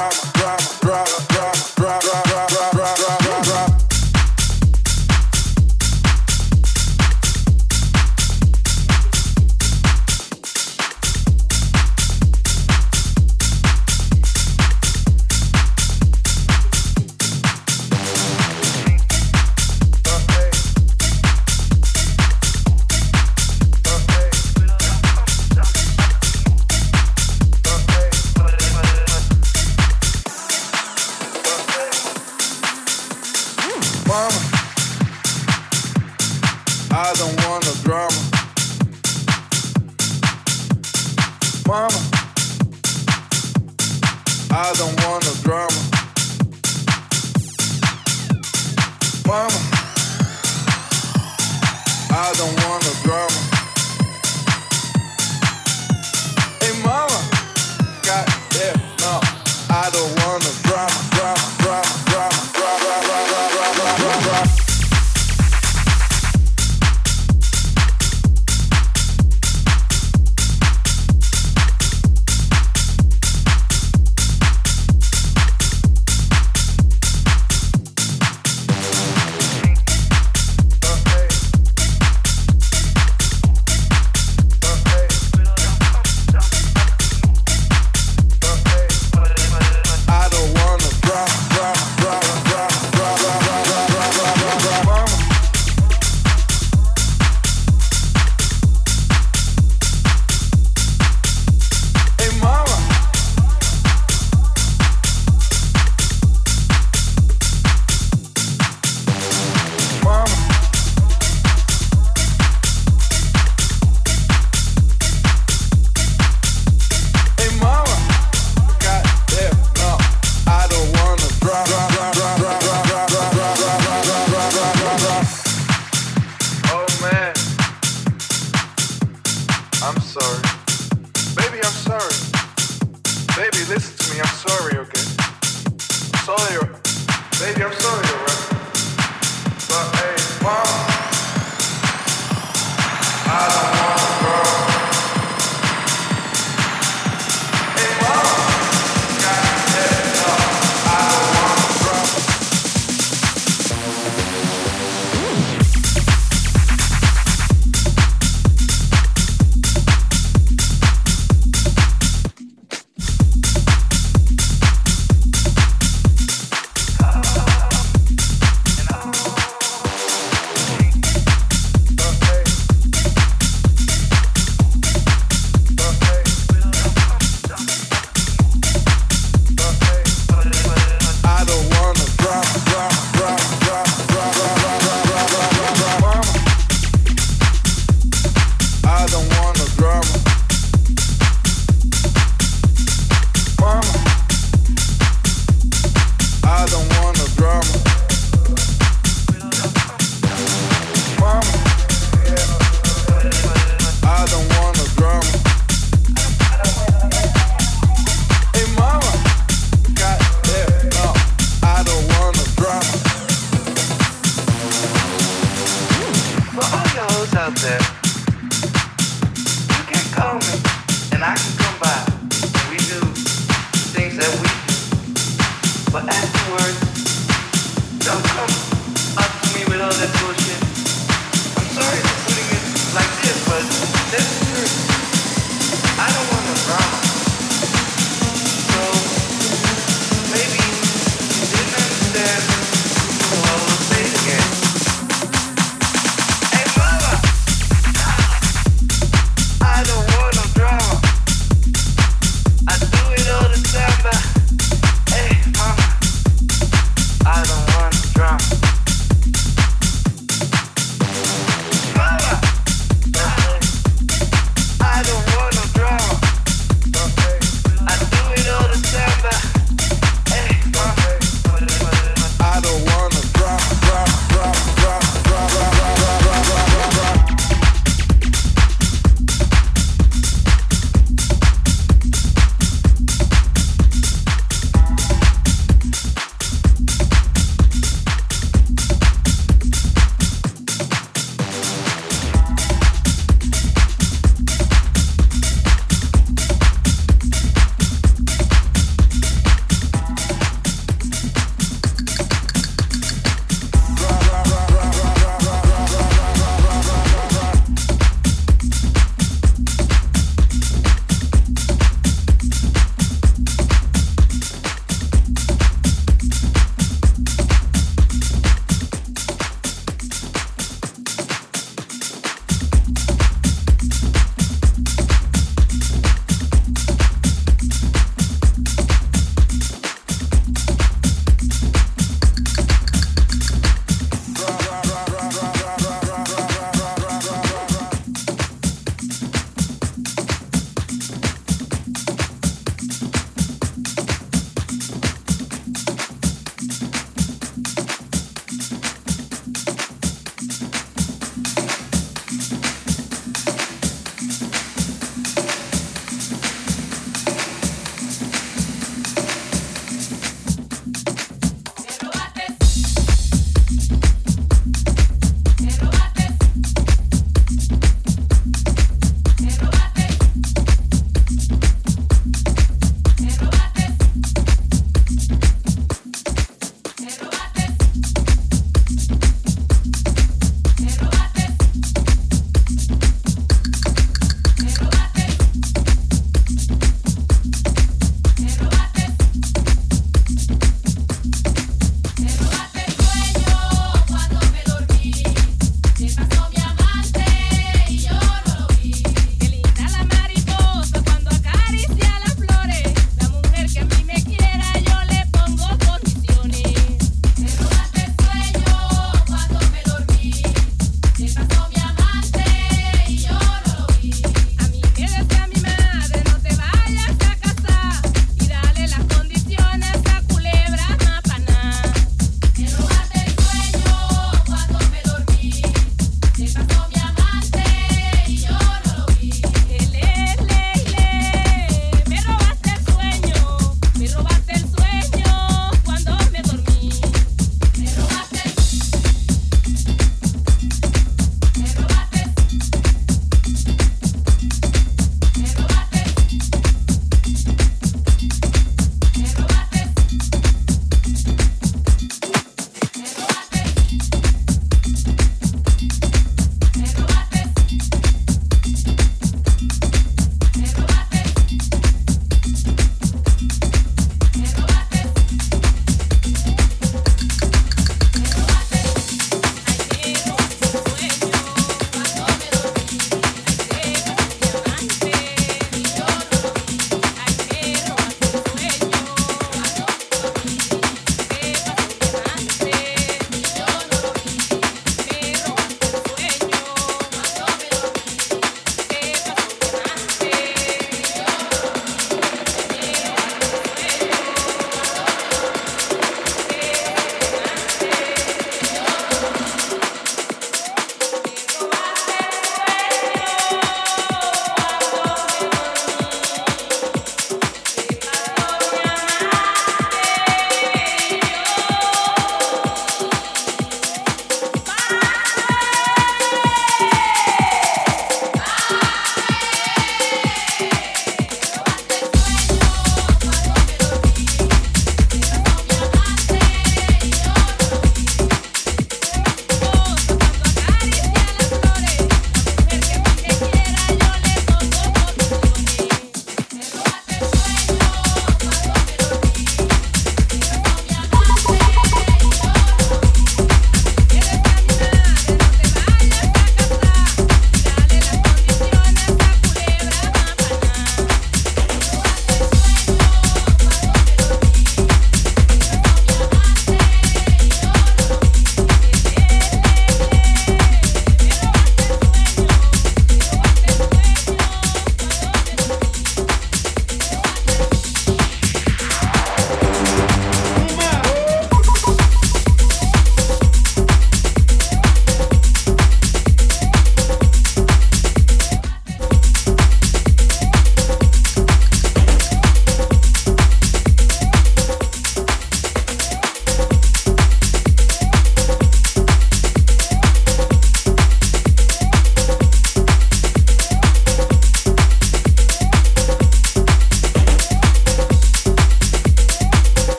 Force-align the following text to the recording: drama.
drama. 0.00 0.39